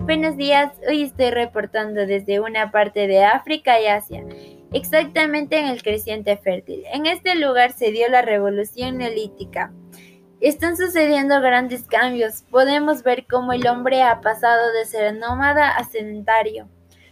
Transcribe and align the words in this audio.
Buenos 0.00 0.36
días, 0.36 0.72
hoy 0.88 1.02
estoy 1.02 1.30
reportando 1.30 2.06
desde 2.06 2.40
una 2.40 2.72
parte 2.72 3.06
de 3.06 3.22
África 3.22 3.80
y 3.80 3.86
Asia, 3.86 4.24
exactamente 4.72 5.58
en 5.58 5.66
el 5.66 5.82
creciente 5.82 6.36
fértil. 6.38 6.84
En 6.92 7.06
este 7.06 7.34
lugar 7.34 7.72
se 7.72 7.92
dio 7.92 8.08
la 8.08 8.22
revolución 8.22 8.96
neolítica. 8.96 9.72
Están 10.40 10.76
sucediendo 10.78 11.40
grandes 11.42 11.86
cambios. 11.86 12.42
Podemos 12.50 13.02
ver 13.02 13.26
cómo 13.28 13.52
el 13.52 13.66
hombre 13.68 14.02
ha 14.02 14.20
pasado 14.22 14.72
de 14.72 14.86
ser 14.86 15.14
nómada 15.16 15.68
a 15.68 15.84
sedentario. 15.84 16.66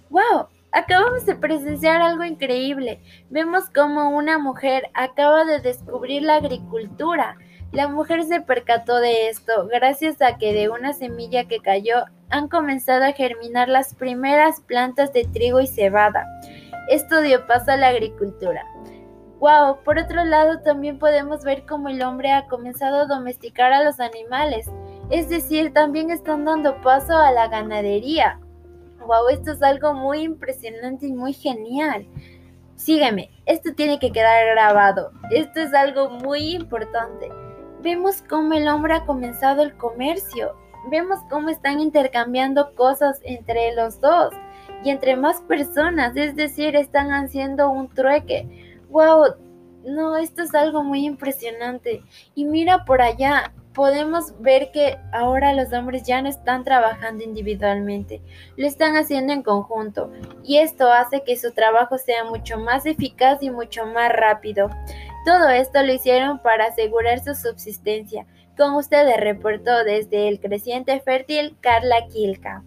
¡Wow! 0.09 0.49
Acabamos 0.73 1.27
de 1.27 1.37
presenciar 1.37 2.01
algo 2.01 2.25
increíble. 2.25 3.01
Vemos 3.29 3.65
cómo 3.75 4.11
una 4.11 4.39
mujer 4.39 4.91
acaba 4.95 5.45
de 5.45 5.61
descubrir 5.61 6.23
la 6.23 6.37
agricultura. 6.37 7.37
La 7.71 7.87
mujer 7.87 8.25
se 8.25 8.41
percató 8.41 8.99
de 8.99 9.29
esto 9.29 9.69
gracias 9.69 10.23
a 10.23 10.39
que 10.39 10.55
de 10.55 10.71
una 10.71 10.95
semilla 10.95 11.47
que 11.47 11.61
cayó 11.61 12.05
han 12.31 12.49
comenzado 12.49 13.05
a 13.05 13.13
germinar 13.13 13.69
las 13.69 13.95
primeras 13.95 14.61
plantas 14.61 15.13
de 15.13 15.25
trigo 15.25 15.61
y 15.61 15.67
cebada. 15.67 16.27
Esto 16.89 17.21
dio 17.21 17.47
paso 17.47 17.73
a 17.73 17.77
la 17.77 17.89
agricultura. 17.89 18.65
Wow, 19.41 19.85
por 19.85 19.99
otro 19.99 20.25
lado 20.25 20.61
también 20.61 20.99
podemos 20.99 21.45
ver 21.45 21.65
cómo 21.65 21.89
el 21.89 22.03
hombre 22.03 22.33
ha 22.33 22.47
comenzado 22.49 23.03
a 23.03 23.07
domesticar 23.07 23.73
a 23.73 23.85
los 23.85 24.01
animales, 24.01 24.69
es 25.11 25.29
decir, 25.29 25.73
también 25.73 26.11
están 26.11 26.45
dando 26.45 26.81
paso 26.81 27.17
a 27.17 27.31
la 27.31 27.47
ganadería. 27.47 28.41
Wow, 29.07 29.29
esto 29.31 29.53
es 29.53 29.63
algo 29.63 29.95
muy 29.95 30.23
impresionante 30.23 31.07
y 31.07 31.13
muy 31.13 31.33
genial. 31.33 32.07
Sígueme, 32.75 33.31
esto 33.47 33.75
tiene 33.75 33.99
que 33.99 34.13
quedar 34.13 34.47
grabado. 34.55 35.13
Esto 35.31 35.61
es 35.61 35.73
algo 35.73 36.11
muy 36.11 36.55
importante. 36.55 37.29
Vemos 37.81 38.23
cómo 38.29 38.55
el 38.55 38.69
hombre 38.69 38.95
ha 38.95 39.07
comenzado 39.07 39.63
el 39.63 39.77
comercio. 39.77 40.55
Vemos 40.91 41.21
cómo 41.29 41.49
están 41.49 41.81
intercambiando 41.81 42.75
cosas 42.75 43.21
entre 43.25 43.75
los 43.75 44.01
dos 44.01 44.33
y 44.85 44.91
entre 44.91 45.17
más 45.17 45.41
personas, 45.43 46.17
es 46.17 46.37
decir, 46.37 46.77
están 46.77 47.11
haciendo 47.13 47.71
un 47.71 47.89
trueque. 47.89 48.77
¡Wow! 48.91 49.35
No, 49.85 50.17
esto 50.17 50.43
es 50.43 50.55
algo 50.55 50.83
muy 50.83 51.05
impresionante. 51.05 52.03
Y 52.35 52.45
mira 52.45 52.85
por 52.85 53.01
allá, 53.01 53.53
podemos 53.79 54.35
ver 54.41 54.73
que 54.73 54.99
ahora 55.13 55.53
los 55.53 55.73
hombres 55.73 56.03
ya 56.03 56.21
no 56.21 56.29
están 56.29 56.65
trabajando 56.65 57.23
individualmente, 57.23 58.21
lo 58.57 58.67
están 58.67 58.97
haciendo 58.97 59.33
en 59.33 59.45
conjunto 59.45 60.11
y 60.43 60.57
esto 60.57 60.91
hace 60.91 61.23
que 61.23 61.37
su 61.37 61.53
trabajo 61.53 61.97
sea 61.97 62.25
mucho 62.25 62.59
más 62.59 62.87
eficaz 62.87 63.41
y 63.41 63.51
mucho 63.51 63.87
más 63.87 64.11
rápido. 64.13 64.69
Todo 65.29 65.51
esto 65.51 65.83
lo 65.83 65.93
hicieron 65.93 66.39
para 66.39 66.69
asegurar 66.69 67.23
su 67.23 67.35
subsistencia. 67.35 68.25
Con 68.57 68.73
ustedes 68.77 69.21
reportó 69.21 69.85
desde 69.85 70.27
el 70.27 70.41
creciente 70.41 71.01
fértil 71.01 71.55
Carla 71.61 72.07
Kilka. 72.11 72.65